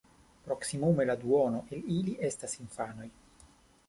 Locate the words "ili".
1.97-2.15